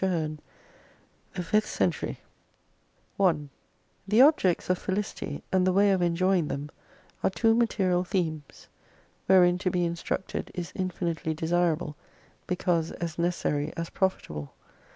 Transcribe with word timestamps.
318 0.01 0.39
THE 1.35 1.43
FIFTH 1.43 1.69
CENTURY 1.69 2.17
1 3.17 3.49
THE 4.07 4.21
objects 4.23 4.67
of 4.71 4.79
Felicity, 4.79 5.43
and 5.51 5.67
the 5.67 5.71
way 5.71 5.91
of 5.91 6.01
enjoying 6.01 6.47
them, 6.47 6.71
are 7.23 7.29
two 7.29 7.53
material 7.53 8.03
themes; 8.03 8.67
wherein 9.27 9.59
to 9.59 9.69
be 9.69 9.85
instructed 9.85 10.49
is 10.55 10.73
infinitely 10.73 11.35
desirable, 11.35 11.95
because 12.47 12.89
as 12.93 13.19
necessary 13.19 13.71
as 13.77 13.91
profitable. 13.91 14.55